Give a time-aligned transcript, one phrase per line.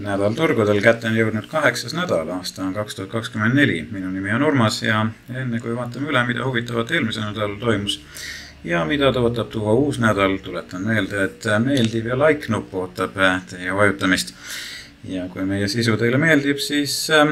[0.00, 3.86] nädal turgudel kätte on jõudnud kaheksas nädal, aasta on kaks tuhat kakskümmend neli.
[3.90, 8.00] minu nimi on Urmas ja enne kui vaatame üle, mida huvitavat eelmisel nädalal toimus
[8.64, 13.18] ja mida ootab tuua uus nädal, tuletan meelde, et meeldiv ja like nupp ootab
[13.50, 14.34] teie vajutamist.
[15.04, 17.26] ja kui meie sisu teile meeldib, siis äh,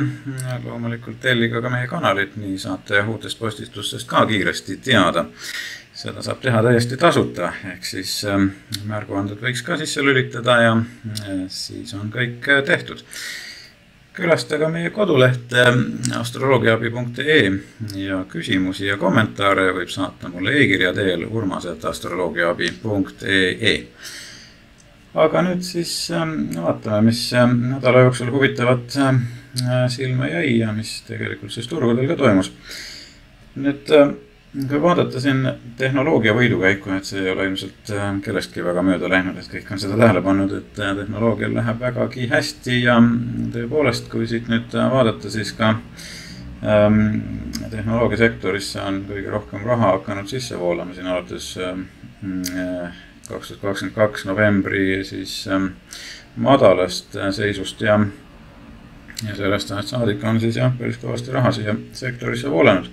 [0.65, 5.25] loomulikult tellige ka meie kanalit, nii saate uutest postitustest ka kiiresti teada
[6.01, 8.47] seda saab teha täiesti tasuta, ehk siis ähm,
[8.89, 10.85] märguanded võiks ka sisse lülitada ja äh,
[11.53, 13.03] siis on kõik äh, tehtud.
[14.21, 15.83] külastage meie kodulehte ähm,
[16.19, 17.51] astroloogiaabi.ee
[17.97, 23.85] ja küsimusi ja kommentaare võib saata mulle e-kirja teel urmas.astroloogiaabi.ee.
[25.15, 29.15] aga nüüd siis ähm, vaatame, mis nädala jooksul huvitavat äh,
[29.89, 32.53] silma jäi ja mis tegelikult siis turgudel ka toimus.
[33.61, 33.91] nüüd
[34.51, 35.45] kui vaadata siin
[35.79, 39.79] tehnoloogia võidukäiku, et see ei ole ilmselt äh, kellestki väga mööda läinud, et kõik on
[39.83, 42.97] seda tähele pannud, et äh, tehnoloogial läheb vägagi hästi ja
[43.55, 45.77] tõepoolest, kui siit nüüd äh, vaadata, siis ka
[46.67, 46.99] ähm,
[47.71, 51.53] tehnoloogiasektorisse on kõige rohkem raha hakanud sisse voolama siin alates
[53.31, 55.73] kaks tuhat kakskümmend kaks novembri siis ähm,
[56.37, 58.01] madalast seisust ja
[59.29, 62.91] ja sellest ajast saadik on siis jah, päris kõvasti raha siia sektorisse voolanud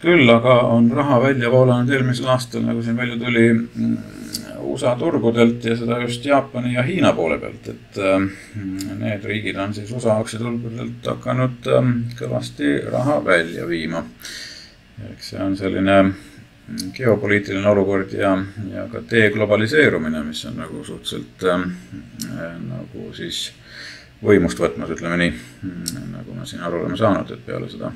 [0.00, 3.96] küll aga on raha välja voolanud eelmisel aastal, nagu siin välja tuli, mm,
[4.70, 9.74] USA turgudelt ja seda just Jaapani ja Hiina poole pealt, et mm, need riigid on
[9.76, 14.04] siis USA aktsiaturgudelt hakanud mm, kõvasti raha välja viima.
[15.12, 16.00] eks see on selline
[16.94, 18.34] geopoliitiline olukord ja,
[18.72, 21.46] ja ka deglobaliseerumine, mis on nagu suhteliselt
[22.68, 23.50] nagu siis
[24.22, 25.32] võimust võtmas, ütleme nii,
[26.12, 27.90] nagu me siin aru oleme saanud, et peale seda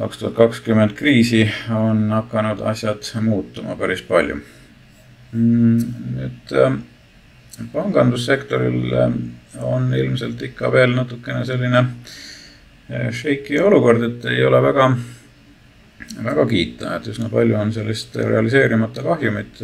[0.00, 1.44] kaks tuhat kakskümmend kriisi
[1.76, 4.38] on hakanud asjad muutuma päris palju.
[5.32, 5.82] Mm,
[6.16, 6.78] nüüd äh,
[7.72, 9.12] pangandussektoril äh,
[9.62, 14.88] on ilmselt ikka veel natukene selline äh, shaky olukord, et ei ole väga,
[16.24, 19.60] väga kiita, et üsna palju on sellist realiseerimata kahjumit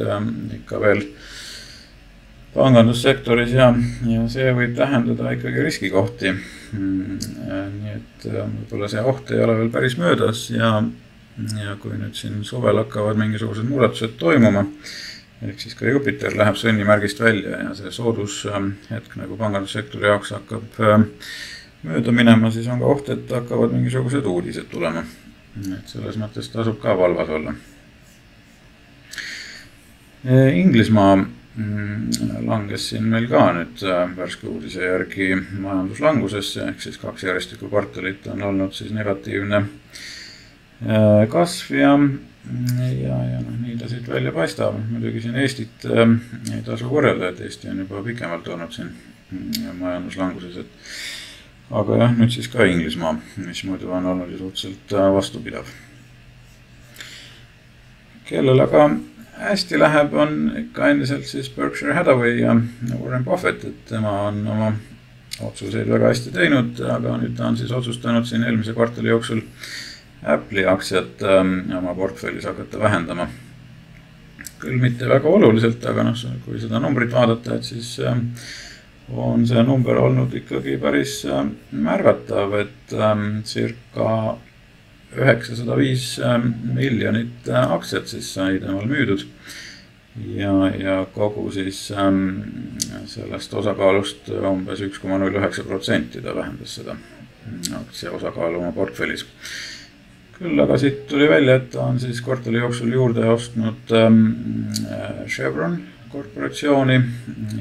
[0.61, 1.03] ikka veel
[2.57, 3.71] pangandussektoris ja,
[4.09, 6.33] ja see võib tähendada ikkagi riskikohti.
[6.77, 7.19] Mm,
[7.81, 10.79] nii et äh, võib-olla see oht ei ole veel päris möödas ja,
[11.63, 14.65] ja kui nüüd siin suvel hakkavad mingisugused muudatused toimuma,
[15.47, 20.99] ehk siis ka Jupiter läheb sõnnimärgist välja ja see soodushetk nagu pangandussektori jaoks hakkab äh,
[21.87, 25.05] mööda minema, siis on ka oht, et hakkavad mingisugused uudised tulema.
[25.57, 27.55] et selles mõttes tasub ka valvas olla.
[30.27, 31.15] Inglismaa
[31.57, 35.31] langes siin meil ka nüüd äh, värske uudise järgi
[35.63, 43.41] majanduslangusesse, ehk siis kaks järjestikku kvartalit on olnud siis negatiivne äh, kasv ja, ja, ja
[43.41, 44.77] noh, nii ta siit välja paistab.
[44.91, 46.05] muidugi siin Eestit äh,
[46.53, 52.17] ei tasu võrrelda, et Eesti on juba pikemalt olnud siin mm, majanduslanguses, et aga jah,
[52.21, 53.17] nüüd siis ka Inglismaa,
[53.49, 55.73] mis muidu on olnud ju suhteliselt vastupidav.
[58.29, 58.91] kellel aga
[59.37, 62.57] hästi läheb, on ikka endiselt siis Berkshire Hathaway ja
[63.01, 64.73] Warren Buffett, et tema on oma
[65.45, 69.43] otsuseid väga hästi teinud, aga nüüd ta on siis otsustanud siin eelmise kvartali jooksul
[70.27, 73.29] Apple'i aktsiat ähm, oma portfellis hakata vähendama.
[74.57, 78.31] küll mitte väga oluliselt, aga noh, kui seda numbrit vaadata, et siis ähm,
[79.13, 84.39] on see number olnud ikkagi päris äh, märgatav, et ähm, circa
[85.17, 89.27] üheksasada viis ähm, miljonit äh, aktsiat siis sai temal müüdud.
[90.37, 92.43] ja, ja kogu siis ähm,
[93.07, 96.97] sellest osakaalust umbes üks koma null üheksa protsenti ta vähendas seda
[97.81, 99.27] aktsia osakaalu oma portfellis.
[100.39, 104.25] küll aga siit tuli välja, et ta on siis kvartali jooksul juurde ostnud ähm,
[105.27, 105.79] Chevron
[106.13, 107.01] korporatsiooni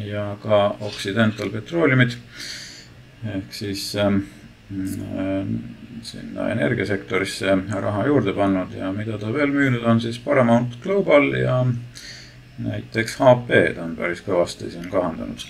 [0.06, 2.18] ja ka Occidental Petroleumit
[3.26, 4.20] ehk siis ähm,
[6.06, 11.60] sinna energiasektorisse raha juurde pannud ja mida ta veel müünud on siis Paramount Global ja
[12.58, 15.46] näiteks HP-d on päris kõvasti siin kahandanud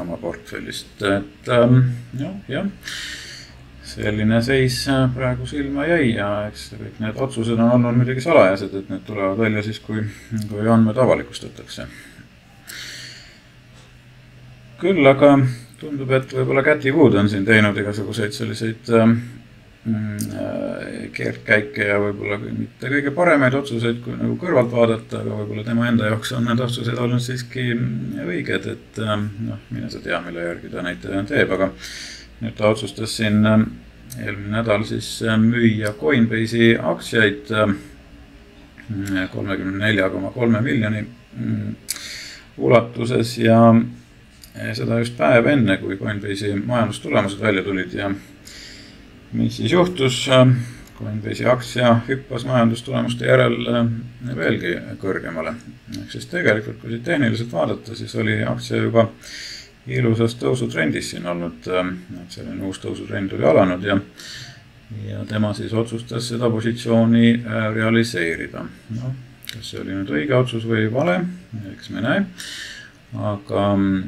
[0.00, 1.80] oma portfellist, et ähm,
[2.16, 2.68] jah, jah.
[3.86, 4.78] selline seis
[5.14, 9.38] praegu silma jäi ja eks kõik need otsused on olnud muidugi salajased, et need tulevad
[9.38, 10.06] välja siis, kui,
[10.48, 11.86] kui andmed avalikustatakse.
[14.80, 15.36] küll aga
[15.80, 19.16] tundub, et võib-olla Käti Wood on siin teinud igasuguseid selliseid ähm,
[19.86, 25.88] äh, keerdkäike ja võib-olla mitte kõige paremaid otsuseid, kui nagu kõrvalt vaadata, aga võib-olla tema
[25.90, 27.68] enda jaoks on need otsused olnud siiski
[28.26, 31.72] õiged, et ähm, noh, mine sa tea, mille järgi ta neid teeb, aga
[32.42, 33.68] nüüd ta otsustas siin ähm,
[34.16, 35.10] eelmine nädal siis
[35.42, 37.52] müüa Coinbase'i aktsiaid
[39.32, 41.72] kolmekümne nelja koma kolme miljoni mm,
[42.62, 43.58] ulatuses ja
[44.74, 48.10] seda just päev enne, kui Coinbase'i majandustulemused välja tulid ja
[49.32, 50.22] mis siis juhtus
[50.98, 53.58] Coinbase'i aktsia hüppas majandustulemuste järel
[54.36, 55.54] veelgi kõrgemale.
[55.98, 59.08] ehk siis tegelikult, kui siit tehniliselt vaadata, siis oli aktsia juba
[59.86, 61.68] ilusas tõusutrendis siin olnud,
[62.22, 64.00] et selline uus tõusutrend oli alanud ja
[65.06, 67.42] ja tema siis otsustas seda positsiooni
[67.74, 68.64] realiseerida.
[69.00, 69.14] noh,
[69.52, 71.20] kas see oli nüüd õige otsus või vale,
[71.72, 72.24] eks me näe.
[73.14, 74.02] Aga mm,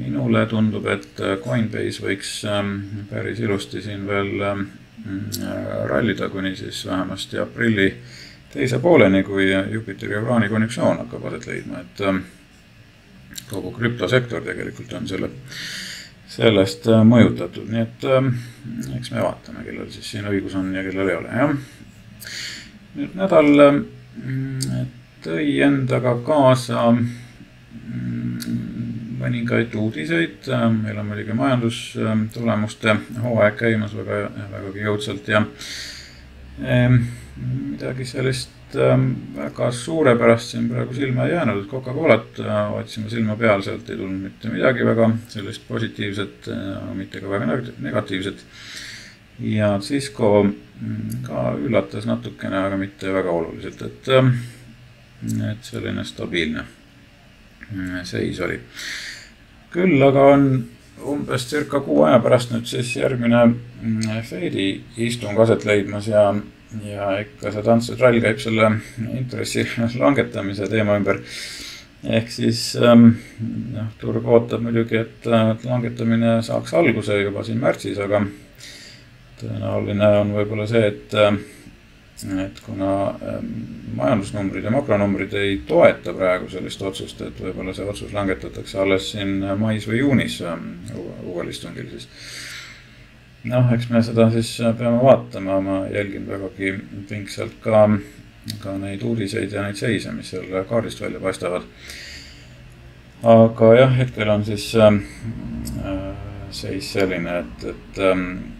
[0.00, 2.76] minule tundub, et Coinbase võiks ähm,
[3.10, 4.66] päris ilusti siin veel ähm,
[5.42, 7.92] äh, rallida kuni siis vähemasti aprilli
[8.50, 12.24] teise pooleni, kui Jupiteri ja Uraani konjuktsioon hakkab aset leidma, et ähm,
[13.50, 15.30] kogu krüptosektor tegelikult on selle
[16.30, 18.28] sellest äh, mõjutatud, nii et äh,
[18.98, 21.56] eks me vaatame, kellel siis siin õigus on ja kellel ei ole, jah.
[22.98, 23.80] nüüd nädal äh,
[25.24, 27.08] tõi endaga kaasa mm,
[29.20, 30.48] mõningaid uudiseid,
[30.80, 35.44] meil on muidugi majandustulemuste hooaeg käimas väga, vägagi jõudsalt ja
[36.60, 43.34] midagi sellist Ähm, väga suurepärast siin praegu silma ei jäänud, et Coca-Colat äh, otsime silma
[43.36, 48.44] peal, sealt ei tulnud mitte midagi väga sellist positiivset, äh, mitte ka väga negatiivset.
[49.40, 54.34] ja Cisco mm, ka üllatas natukene, aga mitte väga oluliselt, et, ähm,
[55.50, 56.79] et selline stabiilne mm,
[58.04, 58.60] seis oli.
[59.70, 60.46] küll aga on
[61.06, 66.30] umbes circa kuu aja pärast nüüd siis järgmine mm, Fedi istung aset leidmas ja
[66.86, 68.68] ja ikka see tants ja trall käib selle
[69.18, 69.64] intressi
[69.98, 71.18] langetamise teema ümber.
[72.04, 73.10] ehk siis ähm,
[73.74, 75.26] noh, turg ootab muidugi, et
[75.66, 78.22] langetamine saaks alguse juba siin märtsis, aga
[79.40, 81.36] tõenäoline on võib-olla see, et, äh,
[82.44, 82.90] et kuna
[83.24, 83.48] ähm,
[83.96, 89.40] majandusnumbrid ja makronumbrid ei toeta praegu sellist otsust, et võib-olla see otsus langetatakse alles siin
[89.60, 90.72] mais või juunis ähm,
[91.24, 92.08] uuel istungil siis
[93.48, 96.74] noh, eks me seda siis peame vaatama, ma jälgin vägagi
[97.08, 97.86] pingsalt ka,
[98.60, 101.66] ka neid uudiseid ja neid seise, mis seal kaardist välja paistavad.
[103.22, 105.00] aga jah, hetkel on siis äh,
[106.50, 108.59] seis selline, et, et ähm,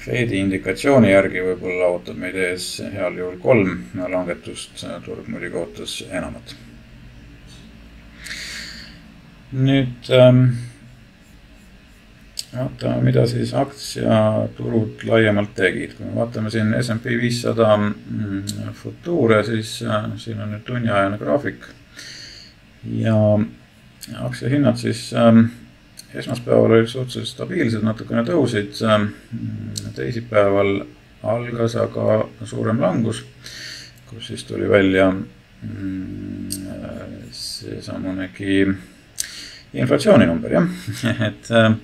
[0.00, 3.74] Fedi indikatsiooni järgi võib-olla ootab meid ees heal juhul kolm
[4.08, 6.56] langetust, turg muidugi ootas enamat.
[9.50, 10.44] nüüd ähm,
[12.54, 19.80] vaatame, mida siis aktsiaturud laiemalt tegid, kui me vaatame siin SMP viissada mm, futuure, siis
[19.82, 21.66] äh, siin on nüüd tunniajane graafik.
[23.02, 23.16] ja
[24.24, 25.50] aktsiahinnad siis ähm,
[26.14, 29.10] esmaspäeval olid suhteliselt stabiilsed, natukene tõusid ähm,.
[29.94, 30.84] teisipäeval
[31.22, 33.24] algas aga suurem langus,
[34.08, 36.48] kus siis tuli välja mm,
[37.32, 38.62] seesamunegi
[39.72, 40.68] inflatsiooninumber jah
[41.28, 41.74] et äh,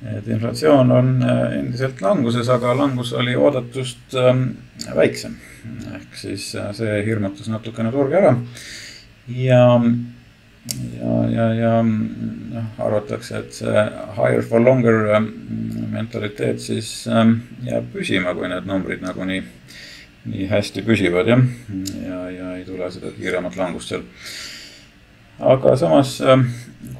[0.00, 4.46] et inflatsioon on äh, endiselt languses, aga langus oli oodatust ähm,
[4.96, 5.36] väiksem.
[5.94, 8.36] ehk siis äh, see hirmutas natukene turge ära.
[9.28, 9.64] ja,
[10.68, 13.84] ja, ja, ja noh, arvatakse, et see
[14.16, 15.30] higher for longer ähm,
[15.94, 19.42] mentaliteet siis ähm, jääb püsima, kui need numbrid nagunii
[20.30, 21.42] nii hästi püsivad jah,
[22.04, 24.04] ja, ja ei tule seda kiiremat langust seal.
[25.40, 26.18] aga samas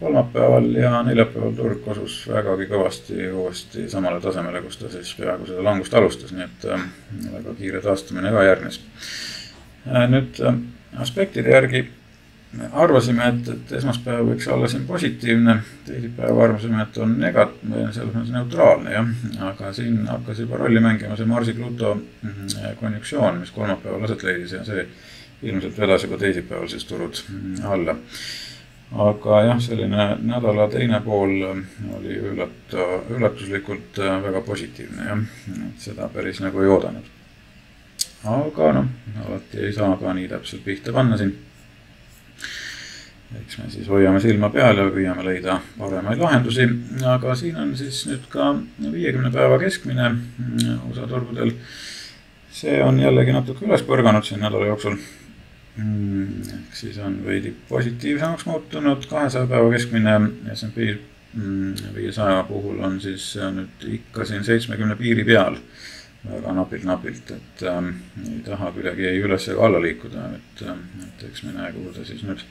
[0.01, 5.65] kolmapäeval ja neljapäeval turg kosus vägagi kõvasti uuesti samale tasemele, kus ta siis peaaegu seda
[5.65, 6.69] langust alustas, nii et
[7.37, 8.81] väga kiire taastumine ka järgnes
[9.85, 10.09] äh,.
[10.09, 10.41] nüüd
[10.97, 11.85] aspektide järgi
[12.73, 15.55] arvasime, et, et esmaspäev võiks olla siin positiivne,
[15.87, 17.61] teisipäev arvasime, et on negat-,
[17.95, 19.15] selles mõttes neutraalne jah,
[19.53, 24.65] aga siin hakkas juba rolli mängima see Marsi-Pluto mm, konjunktsioon, mis kolmapäeval aset leidis ja
[24.67, 24.87] see
[25.47, 27.97] ilmselt vedas juba teisipäeval siis turud mm, alla
[28.91, 31.61] aga jah, selline nädala teine pool äh,
[31.99, 35.23] oli üllata, üllatuslikult äh, väga positiivne jah,
[35.69, 37.07] et seda päris nagu ei oodanud.
[38.25, 38.91] aga noh,
[39.27, 41.37] alati ei saa ka nii täpselt pihta panna siin.
[43.39, 46.67] Eks me siis hoiame silma peal ja püüame leida paremaid lahendusi,
[47.07, 50.11] aga siin on siis nüüd ka viiekümne päeva keskmine
[50.89, 51.55] USA mm, turgudel.
[52.51, 54.99] see on jällegi natuke üles põrganud siin nädala jooksul
[55.77, 60.17] Mm, ehk siis on veidi positiivsemaks muutunud, kahesaja päeva keskmine
[60.55, 60.89] SMP
[61.35, 65.61] mm, viiesaja puhul on siis nüüd ikka siin seitsmekümne piiri peal.
[66.21, 67.87] väga napilt-napilt, et ähm,
[68.29, 71.95] ei taha kuidagi ei üles ega alla liikuda, et, ähm, et eks me näe, kuhu
[71.97, 72.43] ta siis nüüd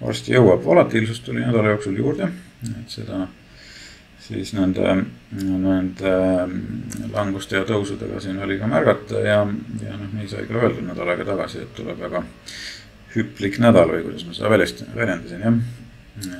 [0.00, 0.64] varsti jõuab.
[0.64, 2.30] volatiilsust tuli nädala jooksul juurde,
[2.68, 3.26] et seda
[4.28, 4.94] siis nende,
[5.32, 6.56] nende ähm,
[7.14, 9.38] languste ja tõusudega siin oli ka märgata ja,
[9.82, 12.22] ja noh, nii sai ka öeldud nädal aega tagasi, et tuleb väga
[13.14, 15.56] hüplik nädal või kuidas ma seda väljast-, väljendasin, jah.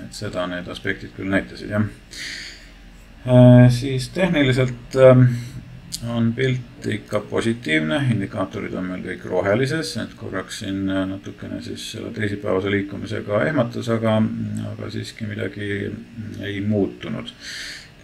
[0.03, 1.89] et seda need aspektid küll näitasid, jah.
[3.29, 5.31] Äh, siis tehniliselt ähm,
[6.07, 12.13] on pilt ikka positiivne, indikaatorid on meil kõik rohelises, et korraks siin natukene siis selle
[12.15, 14.19] teisipäevase liikumisega ehmatas, aga,
[14.73, 15.71] aga siiski midagi
[16.45, 17.35] ei muutunud.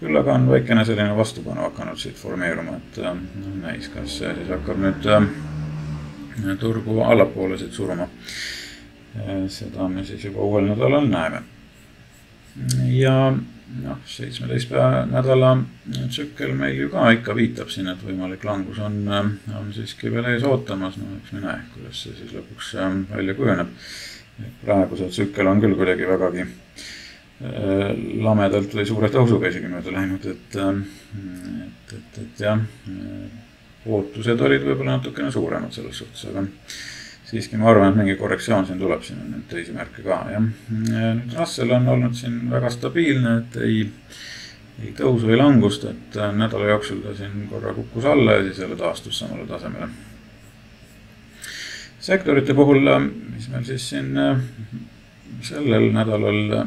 [0.01, 4.51] küll aga on väikene selline vastupanu hakanud siit formeeruma, et noh, näis, kas see siis
[4.51, 5.29] hakkab nüüd äh,
[6.61, 8.09] turgu allapoole siit suruma.
[9.49, 11.43] seda me siis juba uuel nädalal näeme.
[12.91, 13.35] ja
[13.83, 15.53] noh, seitsmeteist päeva nädala
[16.09, 20.47] tsükkel meil ju ka ikka viitab siin, et võimalik langus on, on siiski veel ees
[20.49, 22.75] ootamas, no eks me näe, kuidas see siis lõpuks
[23.11, 23.73] välja kujuneb.
[24.65, 27.91] praegu see tsükkel on küll kuidagi vägagi äh,
[28.23, 32.63] lamedalt või suure tõusuga isegi mööda läinud, et, et, et, et jah
[33.85, 36.47] ootused olid võib-olla natukene suuremad selles suhtes, aga
[37.25, 40.49] siiski ma arvan, et mingi korrektsioon siin tuleb, siin on nüüd teisi märke ka, jah.
[40.71, 43.85] nüüd Russell on olnud siin väga stabiilne, et ei,
[44.83, 48.77] ei tõusu, ei langust, et nädala jooksul ta siin korra kukkus alla ja siis jälle
[48.81, 49.89] taastus samale tasemele.
[52.05, 52.91] sektorite puhul,
[53.33, 54.13] mis meil siis siin
[55.45, 56.67] sellel nädalal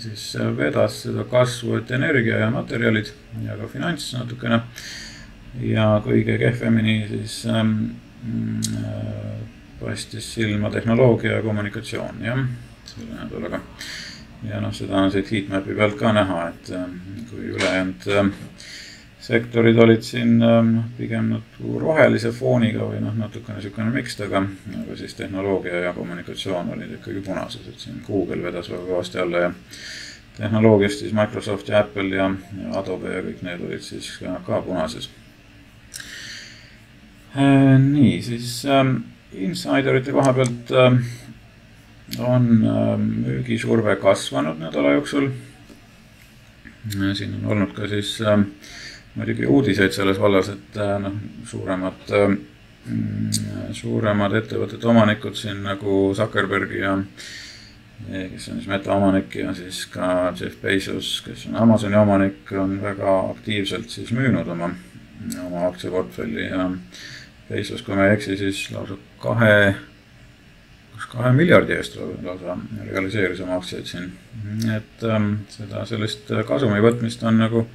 [0.00, 3.12] siis vedas seda kasvu, et energia ja materjalid
[3.44, 4.62] ja ka finants natukene
[5.60, 7.76] ja kõige kehvemini siis ähm,
[8.80, 9.36] äh,
[9.80, 12.38] paistis silma tehnoloogia ja kommunikatsioon, jah,
[12.86, 13.60] selle nädalaga.
[14.48, 16.84] ja noh, seda on siit heatmap'i pealt ka näha, et äh,
[17.30, 18.30] kui ülejäänud äh,
[19.26, 24.44] sektorid olid siin äh, pigem nagu rohelise fooniga või noh, natukene niisugune mixed, aga,
[24.82, 29.46] aga siis tehnoloogia ja kommunikatsioon olid ikkagi punases, et siin Google vedas väga kõvasti alla
[29.48, 29.52] ja
[30.36, 32.30] tehnoloogiast siis Microsoft ja Apple ja,
[32.60, 35.10] ja Adobe ja kõik need olid siis ka, ka punases
[37.36, 38.98] nii, siis ähm,
[39.44, 40.98] insiderite koha pealt ähm,
[42.18, 45.30] on ähm, müügisurve kasvanud nädala jooksul.
[46.88, 48.50] Siin on olnud ka siis ähm,
[49.14, 51.16] muidugi uudiseid selles vallas, et äh, noh,
[51.50, 52.38] suuremad ähm,,
[53.74, 56.94] suuremad ettevõtete omanikud siin nagu Zuckerberg ja
[58.06, 62.76] kes on siis Meta omanik ja siis ka Jeff Bezos, kes on Amazoni omanik, on
[62.82, 64.70] väga aktiivselt siis müünud oma,
[65.46, 66.68] oma aktsiaportfelli ja
[67.48, 69.74] Peisus, kui ma ei eksi, siis lausa kahe,
[70.94, 72.58] kas kahe miljardi eest lausa
[72.90, 74.10] realiseeris oma aktsiaid siin.
[74.76, 77.66] et ähm, seda sellist kasumi võtmist on nagu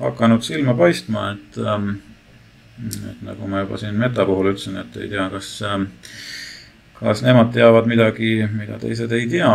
[0.00, 1.96] hakanud silma paistma, et ähm,,
[3.10, 5.90] et nagu ma juba siin Meta puhul ütlesin, et ei tea, kas ähm,
[7.00, 9.54] kas nemad teavad midagi, mida teised ei tea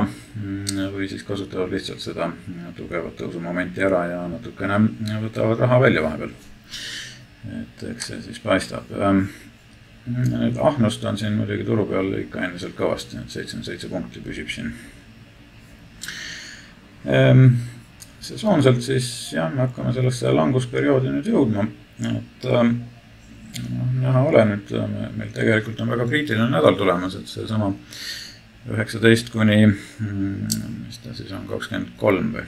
[0.93, 2.31] või siis kasutavad lihtsalt seda
[2.77, 4.79] tugevat tõusumomenti ära ja natukene
[5.27, 6.33] võtavad raha välja vahepeal.
[7.45, 9.27] et eks see siis paistab ähm,
[10.05, 14.51] nüüd ahnust on siin muidugi turu peal ikka endiselt kõvasti, et seitsekümmend seitse punkti püsib
[14.53, 14.73] siin.
[17.05, 17.47] Ehm,
[18.25, 21.65] sesoonselt siis jah, me hakkame sellesse langusperioodi nüüd jõudma,
[22.11, 22.77] et ähm,
[23.71, 24.75] noh, näha ole nüüd,
[25.17, 27.71] meil tegelikult on väga kriitiline nädal tulemas, et seesama
[28.71, 32.47] üheksateist kuni, mm, mis ta siis on, kakskümmend kolm või,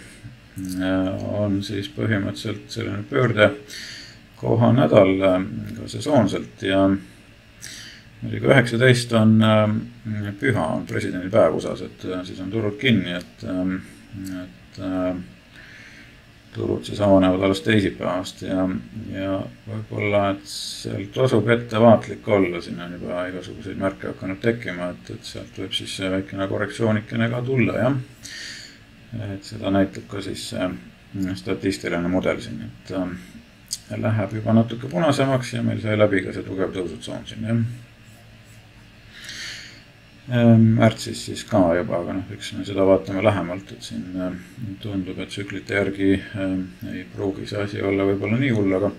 [1.37, 5.43] on siis põhimõtteliselt selline pöördekoha nädal äh,
[5.77, 6.87] ka sesoonselt ja
[8.21, 13.43] muidugi üheksateist on äh, püha, on presidendipäev USA-s, et äh, siis on turud kinni, et,
[13.45, 13.75] ähm,
[14.43, 15.19] et äh,
[16.57, 18.65] turud siis avanevad alles teisipäevast ja,
[19.13, 25.13] ja võib-olla, et sealt tasub ettevaatlik olla, siin on juba igasuguseid märke hakanud tekkima, et,
[25.13, 27.97] et sealt võib siis väikene korrektsioonikene ka tulla, jah.
[29.33, 30.49] et seda näitab ka siis
[31.37, 36.47] statistiline mudel siin, et äh, läheb juba natuke punasemaks ja meil sai läbi ka see
[36.47, 37.85] tugev tõusutsoon siin, jah
[40.27, 44.35] märtsis siis ka juba, aga noh, eks me seda vaatame lähemalt, et siin ehm,
[44.83, 48.91] tundub, et tsüklite järgi ehm, ei pruugi see asi olla võib-olla nii hull, aga,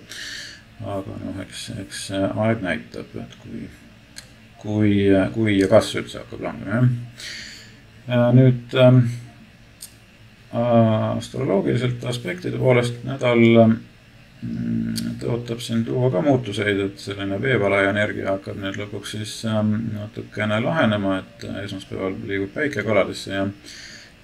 [0.96, 3.68] aga noh, eks, eks aeg näitab, et kui,
[4.62, 4.94] kui,
[5.36, 6.80] kui ja kas üldse hakkab langema,
[8.08, 8.30] jah.
[8.32, 9.02] nüüd äh,
[10.56, 13.76] astroloogiliselt aspektide poolest nädal
[15.18, 20.60] tõotab siin tuua ka muutuseid, et selline veevalaja energia hakkab nüüd lõpuks siis ähm, natukene
[20.62, 23.46] lahenema, et esmaspäeval liigub päike kaladesse ja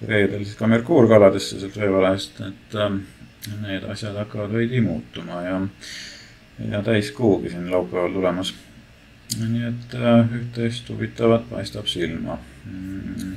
[0.07, 3.01] reedel siis ka Merkuur kaladesse sealt veevalajast, et ähm,
[3.65, 5.59] need asjad hakkavad veidi muutuma ja,
[6.71, 8.53] ja täiskuugi siin laupäeval tulemas.
[9.35, 12.37] nii et äh, üht-teist huvitavat paistab silma.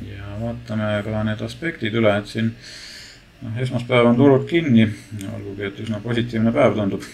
[0.07, 2.53] ja vaatame ka need aspektid üle, et siin
[3.43, 4.87] noh, esmaspäev on turud kinni,
[5.35, 7.07] olgugi et üsna positiivne päev tundub.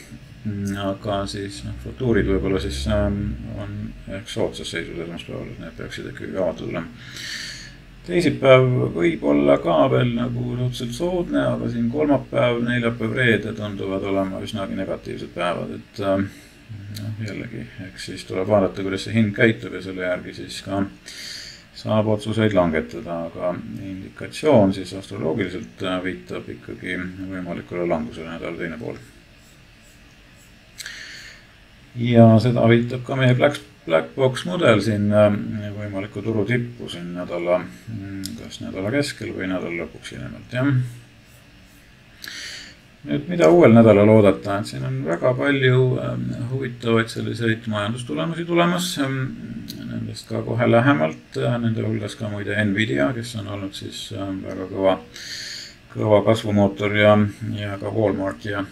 [0.85, 3.21] aga siis noh, futuurid võib-olla siis ähm,
[3.57, 3.71] on,
[4.13, 6.85] ehk soodsas seisus esmaspäeval, et need peaksid ikkagi avatud olema.
[6.85, 13.55] ähm, ähm, teisipäev võib olla ka veel nagu suhteliselt soodne, aga siin kolmapäev, neljapäev, reede
[13.57, 16.27] tunduvad olema üsnagi negatiivsed päevad, et äh,
[17.01, 20.85] noh, jällegi, eks siis tuleb vaadata, kuidas see hind käitub ja selle järgi siis ka
[21.85, 23.53] saab otsuseid langetada, aga
[23.85, 26.97] indikatsioon siis astroloogiliselt äh, viitab ikkagi
[27.29, 28.97] võimalikule langusele nädala teine pool.
[31.95, 35.35] ja seda viitab ka meie Black Black box mudel siin äh,
[35.77, 37.59] võimalikku turu tippu siin nädala,
[37.93, 40.71] mm, kas nädala keskel või nädala lõpuks hiljemalt, jah.
[43.05, 46.25] nüüd, mida uuel nädalal oodata, et siin on väga palju ähm,
[46.55, 48.95] huvitavaid selliseid majandustulemusi tulemas.
[50.15, 54.13] Ähm, nendest ka kohe lähemalt, äh, nende hulgas ka muide Nvidia, kes on olnud siis
[54.13, 54.99] ähm, väga kõva,
[55.93, 57.19] kõva kasvumootor ja,
[57.59, 58.65] ja ka Walmart ja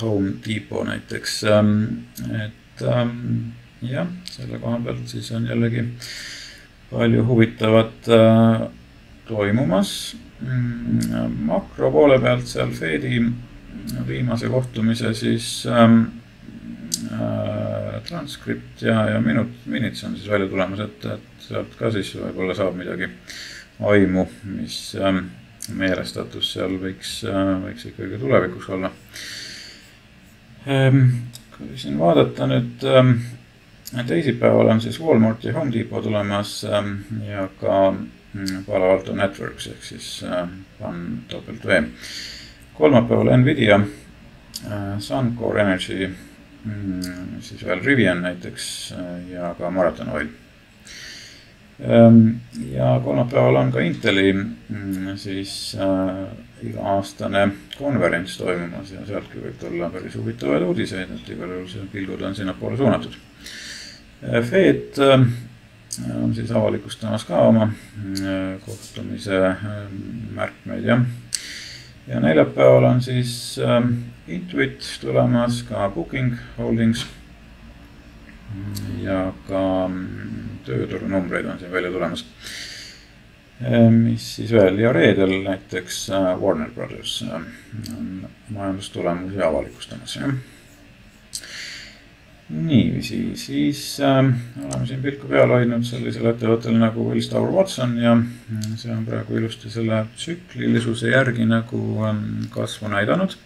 [0.00, 1.44] Home Depot näiteks,
[2.44, 2.82] et
[3.82, 5.84] jah, selle koha pealt siis on jällegi
[6.90, 8.68] palju huvitavat äh,
[9.28, 11.46] toimumas mm,.
[11.46, 13.20] makro poole pealt seal Fedi
[14.08, 16.21] viimase kohtumise siis ähm, äh,
[18.08, 22.54] transkript ja, ja minut, minutes on siis välja tulemas, et, et sealt ka siis võib-olla
[22.56, 23.08] saab midagi
[23.82, 25.26] aimu, mis ähm,
[25.76, 28.90] meelestatus seal võiks äh,, võiks ikkagi tulevikuks olla
[30.68, 31.04] ähm,.
[31.52, 33.14] kui siin vaadata nüüd ähm,
[34.08, 36.96] teisipäeval on siis Walmart ja Home Depot tulemas ähm,
[37.28, 40.24] ja ka mm, Palo Alto Networks ehk siis
[40.78, 41.82] PAN topelt V.
[42.74, 43.80] kolmapäeval Nvidia,
[44.66, 46.08] äh, Suncor Energy,
[47.40, 50.30] siis veel Rivian näiteks äh, ja ka Marathon Oil.
[51.82, 52.28] Ähm,
[52.70, 56.22] ja kolmapäeval on ka Inteli mm, siis äh,
[56.62, 62.38] iga-aastane konverents toimumas ja sealtki võib tulla päris huvitavaid uudiseid, et igal juhul pilgud on
[62.38, 63.18] sinnapoole suunatud
[64.22, 65.26] Fed äh,
[66.22, 69.56] on siis avalikustamas ka oma äh, kohtumise äh,
[70.34, 71.02] märkmeid, jah.
[72.06, 73.60] Ja neljapäeval on siis
[74.28, 77.06] Intuit tulemas, ka Booking Holdings.
[79.02, 82.26] ja ka mm, tööturunumbreid on siin välja tulemas.
[83.90, 86.08] mis siis veel ja reedel näiteks
[86.40, 87.46] Warner Brothers on
[88.50, 90.34] majandustulemusi avalikustamas, jah
[92.52, 94.34] niiviisi, siis äh,
[94.64, 99.06] oleme siin pilku peal hoidnud sellisel ettevõttel nagu Willis Tower Watson ja mm, see on
[99.08, 103.38] praegu ilusti selle tsüklilisuse järgi nagu ähm, kasvu näidanud.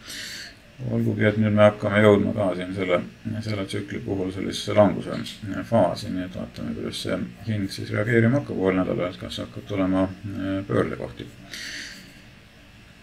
[0.93, 2.99] olgugi, et nüüd me hakkame jõudma ka siin selle,
[3.41, 7.17] selle tsükli puhul sellisesse languse äh, faasi, nii et vaatame, kuidas see
[7.47, 11.29] hind siis reageerima hakkab uuel nädalal, et kas hakkab tulema äh, pöördekohti.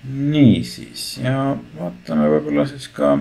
[0.04, 3.16] niisiis ja vaatame võib-olla siis ka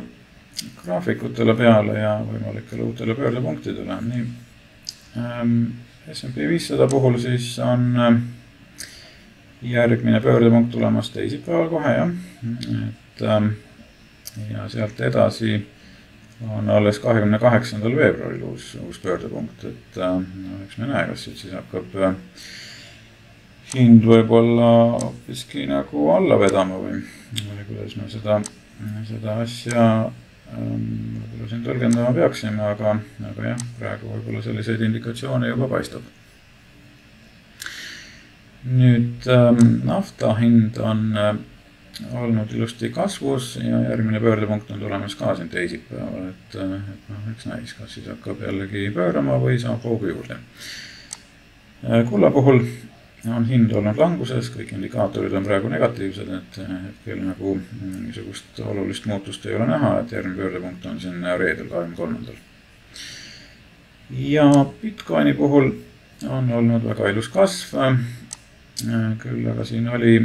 [0.82, 4.26] graafikutele peale ja võimalikele uutele pöördepunktidele, nii
[5.16, 5.64] ähm,.
[6.12, 8.16] SMP viissada puhul siis on äh,
[9.62, 12.10] järgmine pöördepunkt tulemas teisipäeval kohe jah,
[12.88, 13.52] et ähm,
[14.50, 15.60] ja sealt edasi
[16.50, 21.38] on alles kahekümne kaheksandal veebruaril uus, uus pöördepunkt, et no eks me näe, kas siit
[21.38, 22.16] siis hakkab äh,
[23.74, 26.98] hind võib-olla hoopiski nagu alla vedama või,
[27.38, 28.40] või kuidas me seda,
[29.08, 29.86] seda asja
[30.52, 32.96] võib-olla siin tõlgendama peaksime, aga,
[33.30, 36.02] aga jah, praegu võib-olla selliseid indikatsioone juba paistab.
[38.62, 41.32] nüüd ähm, nafta hind on äh,
[42.14, 47.24] olnud ilusti kasvus ja järgmine pöördepunkt on tulemas ka siin teisipäeval, et, äh, et noh,
[47.32, 50.38] eks näis, kas siis hakkab jällegi pöörama või saab hoogu juurde.
[51.82, 52.62] Äh, kulla puhul
[53.30, 59.46] on hind olnud languses, kõik indikaatorid on praegu negatiivsed, et hetkel nagu niisugust olulist muutust
[59.46, 62.40] ei ole näha, et järgmine pöördepunkt on siin reedel, kahekümne kolmandal.
[64.10, 65.70] ja Bitcoini puhul
[66.28, 67.78] on olnud väga ilus kasv.
[69.22, 70.16] küll aga siin oli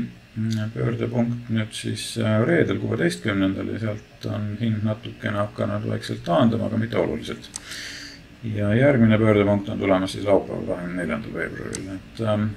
[0.74, 6.98] pöördepunkt nüüd siis reedel, kuueteistkümnendal ja sealt on hind natukene hakanud vaikselt taanduma, aga mitte
[6.98, 7.50] oluliselt
[8.44, 12.50] ja järgmine pöördepunkt on tulemas siis laupäeval, kahekümne neljandal veebruaril, et ähm,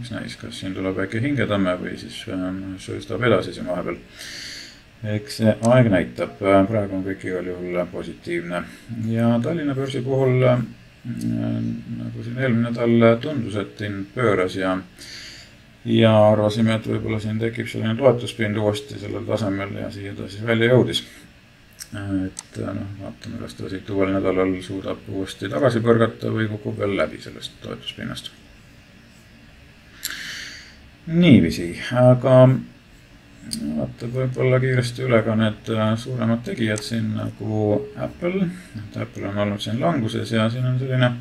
[0.00, 3.98] eks näis, kas siin tuleb väike hingetamme või siis ähm, sööstab edasi siin vahepeal.
[5.04, 8.62] eks see aeg näitab, äh, praegu on kõik igal juhul positiivne.
[9.06, 10.64] Ja Tallinna börsi puhul äh,
[11.04, 14.78] nagu siin eelmine nädal tundus, et hind pööras ja
[15.84, 20.44] ja arvasime, et võib-olla siin tekib selline toetuspind uuesti sellel tasemel ja siia ta siis
[20.46, 21.04] välja jõudis
[21.94, 26.96] et noh, vaatame, kas ta siit uuel nädalal suudab uuesti tagasi põrgata või kukub veel
[26.96, 28.30] läbi sellest toetuspinnast.
[31.08, 32.34] niiviisi, aga
[33.78, 38.50] vaatab võib-olla kiiresti üle ka need äh, suuremad tegijad siin nagu Apple.
[38.76, 41.12] et Apple on olnud siin languses ja siin on selline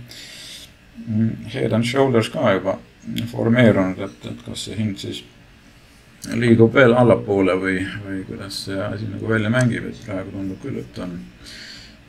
[1.54, 2.78] head and shoulders ka juba
[3.32, 5.24] formeerunud, et, et kas see hind siis
[6.38, 10.82] liigub veel allapoole või, või kuidas see asi nagu välja mängib, et praegu tundub küll,
[10.82, 11.18] et on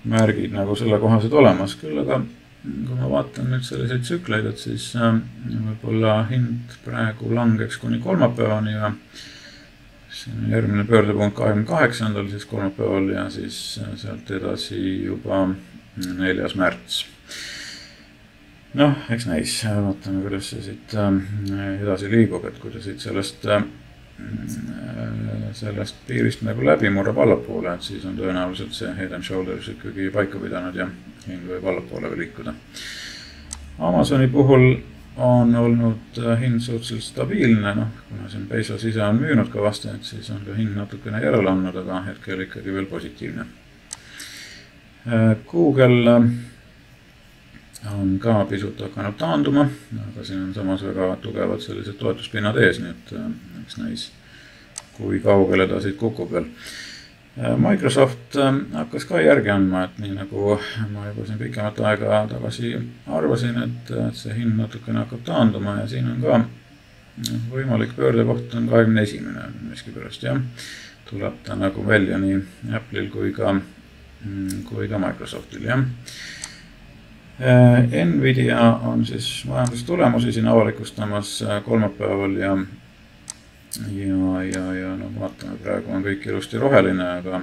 [0.09, 2.23] märgid nagu sellekohased olemas, küll aga
[2.63, 8.75] kui ma vaatan nüüd selliseid tsükleid, et siis äh, võib-olla hind praegu langeks kuni kolmapäevani
[8.75, 8.93] ja
[10.11, 15.49] siin on järgmine pöördepunkt kahekümne kaheksandal, siis kolmapäeval ja siis äh, sealt edasi juba
[16.19, 17.05] neljas märts.
[18.79, 21.21] Noh, eks näis, vaatame, kuidas see siit äh,
[21.83, 23.63] edasi liigub, et kui ta siit sellest, äh,
[25.53, 30.11] sellest piirist nagu läbi murrab allapoole, et siis on tõenäoliselt see head and shoulders ikkagi
[30.15, 30.89] paika pidanud ja
[31.27, 32.55] hind võib allapoole veel liikuda.
[33.79, 34.69] Amazoni puhul
[35.19, 40.07] on olnud äh, hind suhteliselt stabiilne, noh, kuna siin Bezos ise on müünud kõvasti, et
[40.07, 43.47] siis on ka hind natukene järele andnud, aga hetkel ikkagi veel positiivne.
[45.49, 46.15] Google
[47.87, 49.69] on ka pisut hakanud taanduma,
[50.09, 53.31] aga siin on samas väga tugevad sellised toetuspinnad ees, nii et äh,
[53.63, 54.11] eks näis,
[54.97, 56.49] kui kaugele ta siit kukub veel.
[57.39, 60.59] Äh, Microsoft äh, hakkas ka järgi andma, et nii nagu
[60.93, 62.75] ma juba siin pikemat aega tagasi
[63.07, 66.43] arvasin, et, see hind natukene hakkab taanduma ja siin on ka
[67.53, 70.39] võimalik pöördekoht on kahekümne esimene miskipärast jah.
[71.09, 72.37] tuleb ta nagu välja nii
[72.77, 75.83] Apple'il kui ka, mm, kui ka Microsoftil jah
[78.05, 82.57] Nvidia on siis majandustulemusi siin avalikustamas äh, kolmapäeval ja,
[83.93, 87.43] ja, ja, ja no vaatame, praegu on kõik ilusti roheline, aga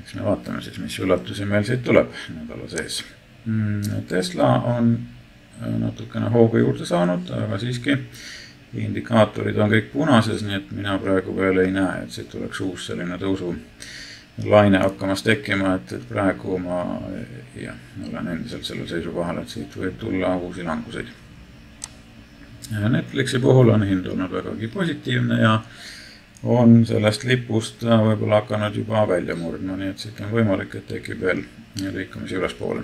[0.00, 3.04] eks me vaatame siis, mis üllatusi meil siit tuleb nädala sees.
[3.46, 8.00] Mm, Tesla on äh, natukene hoogu juurde saanud, aga siiski
[8.74, 12.90] indikaatorid on kõik punases, nii et mina praegu veel ei näe, et siit tuleks uus
[12.90, 13.54] selline tõusu
[14.42, 16.80] laine hakkamas tekkima, et, et praegu ma
[17.58, 17.76] jah,
[18.08, 21.12] olen endiselt sellel seisukohal, et siit võib tulla uusi languseid.
[22.90, 25.58] Netflixi puhul on hind olnud vägagi positiivne ja
[26.42, 31.20] on sellest lipust võib-olla hakanud juba välja murdma, nii et siit on võimalik, et tekib
[31.20, 31.44] veel
[31.92, 32.82] liikumisi ülespoole.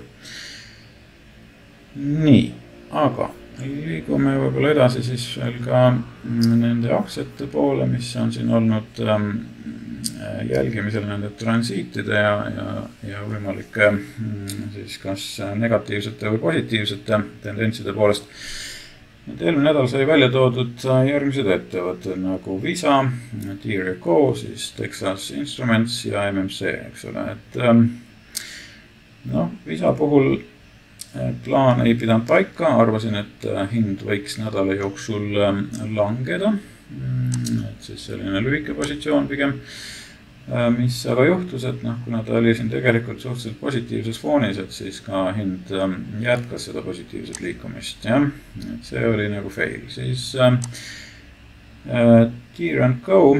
[1.95, 2.53] nii,
[2.91, 3.29] aga
[3.65, 5.87] liigume võib-olla edasi siis veel ka
[6.25, 9.31] nende aktsiate poole, mis on siin olnud ähm,
[10.21, 12.65] Äh, jälgimisel nende transiitide ja, ja,
[13.05, 15.23] ja võimalike mm, siis kas
[15.57, 18.25] negatiivsete või positiivsete tendentside poolest.
[19.29, 22.99] et eelmine nädal sai välja toodud järgmised ettevõtted nagu Visa,
[23.61, 27.85] Tier Co, siis Texas Instruments ja MMC, eks ole, et ähm,
[29.29, 30.60] noh, Visa puhul äh,
[31.45, 36.53] plaan ei pidanud paika, arvasin, et äh, hind võiks nädala jooksul ähm, langeda.
[36.91, 39.57] Mm, et siis selline lühike positsioon pigem
[40.75, 44.97] mis aga juhtus, et noh, kuna ta oli siin tegelikult suhteliselt positiivses foonis, et siis
[45.05, 45.69] ka hind
[46.19, 48.25] jätkas seda positiivset liikumist, jah.
[48.57, 50.57] et see oli nagu fail, siis äh
[52.57, 53.37] Tier and Go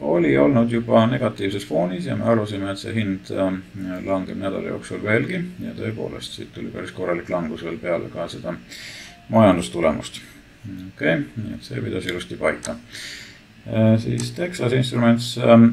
[0.00, 3.58] oli olnud juba negatiivses foonis ja me arvasime, et see hind äh,
[4.04, 8.56] langeb nädala jooksul veelgi ja tõepoolest siit tuli päris korralik langus veel peale ka seda
[9.28, 10.20] majandustulemust.
[10.64, 12.76] okei okay,, nii et see pidas ilusti paika
[13.68, 13.98] äh,.
[14.00, 15.70] siis Texas Instruments äh,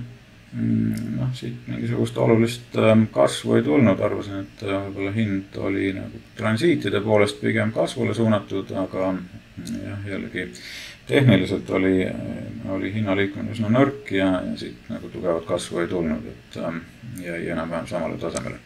[0.52, 5.94] Mm, noh, siit mingisugust olulist ähm, kasvu ei tulnud, arvasin, et äh, võib-olla hind oli
[5.96, 10.44] nagu transiitide poolest pigem kasvule suunatud, aga mm, jah, jällegi
[11.12, 12.08] tehniliselt oli,
[12.72, 16.82] oli hinnaliikumine üsna nõrk ja, ja siit nagu tugevat kasvu ei tulnud, et ähm,
[17.22, 18.58] jäi enam-vähem samale tasemele.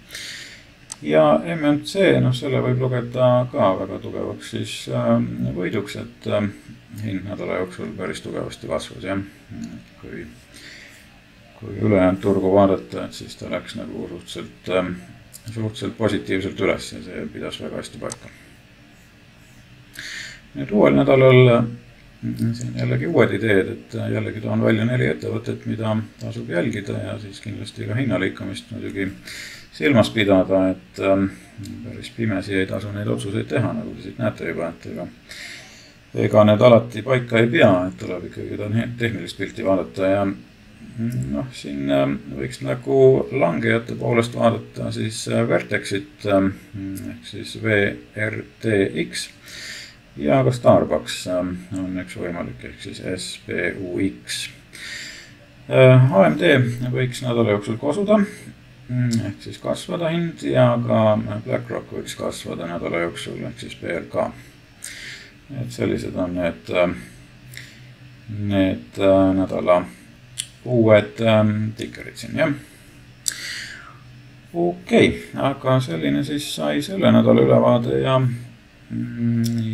[1.02, 1.26] ja
[1.58, 6.32] MMC, noh, selle võib lugeda ka väga tugevaks siis ähm, võiduks, et
[7.04, 9.22] hind nädala jooksul päris tugevasti kasvas, jah,
[10.02, 10.26] kui
[11.60, 14.94] kui ülejäänud turgu vaadata, et siis ta läks nagu suhteliselt, ähm,
[15.46, 18.34] suhteliselt positiivselt üles ja see pidas väga hästi paika.
[20.56, 21.66] nüüd uuel nädalal
[22.22, 27.42] siin jällegi uued ideed, et jällegi toon välja neli ettevõtet, mida tasub jälgida ja siis
[27.44, 29.10] kindlasti ka hinnaliikumist muidugi
[29.76, 31.28] silmas pidada, et ähm,
[31.84, 35.08] päris pimesi ei tasu neid otsuseid teha, nagu te siit näete juba, et ega
[36.26, 38.58] ega need alati paika ei pea, et tuleb ikkagi
[39.00, 42.98] tehnilist pilti vaadata ja noh, siin ähm, võiks nagu
[43.36, 46.54] langejate poolest vaadata siis äh, Vertexit ähm,
[47.12, 49.28] ehk siis VRTX
[50.18, 54.46] ja ka Starbucks ähm, on üks võimalik ehk siis SBUX.
[55.66, 56.44] AMD
[56.94, 61.02] võiks nädala jooksul kosuda mm, ehk siis kasvada hind ja ka
[61.46, 64.30] BlackRock võiks kasvada nädala jooksul ehk siis BLK.
[65.62, 66.72] et sellised on need,
[68.30, 69.84] need äh, nädala
[70.66, 72.54] uued ähm, tikerid siin, jah.
[74.54, 78.20] okei okay,, aga selline siis sai selle nädala ülevaade ja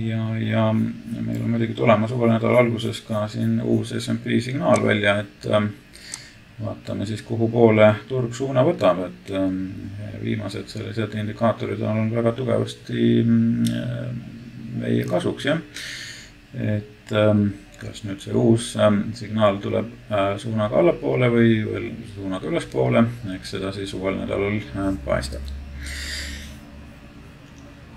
[0.08, 5.20] ja, ja meil on muidugi tulemas uue nädala alguses ka siin uus SMP signaal välja,
[5.20, 5.48] et
[6.62, 9.32] vaatame siis, kuhu poole turg suuna võtab, et
[10.24, 13.24] viimased sellised indikaatorid on olnud väga tugevasti
[14.82, 15.64] meie kasuks, jah.
[16.54, 17.16] et
[17.82, 18.76] kas nüüd see uus
[19.18, 19.90] signaal tuleb
[20.42, 23.08] suunaga allapoole või veel suunaga ülespoole,
[23.38, 24.62] eks seda siis uuel nädalal
[25.06, 25.61] paistab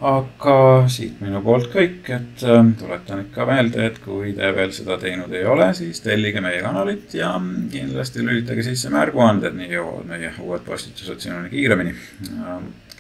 [0.05, 0.55] aga
[0.93, 5.33] siit minu poolt kõik, et äh, tuletan ikka meelde, et kui te veel seda teinud
[5.33, 7.31] ei ole, siis tellige meie kanalit ja
[7.73, 11.95] kindlasti lülitage sisse märguanded, nii jõuavad meie uued postitused sinuni kiiremini.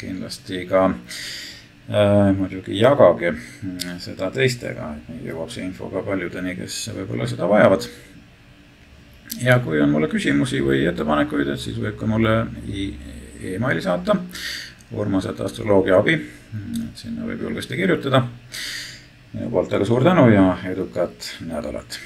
[0.00, 3.34] kindlasti ka äh, muidugi jagage
[4.00, 7.88] seda teistega, et nii jõuab see info ka paljudeni, kes võib-olla seda vajavad.
[9.44, 12.46] ja kui on mulle küsimusi või ettepanekuid, et siis võib ka mulle
[13.44, 14.16] emaili saata
[14.94, 16.16] Urmased astroloogia abi,
[16.94, 18.22] sinna võib julgesti kirjutada.
[19.34, 21.98] minu poolt aga suur tänu ja edukat nädalat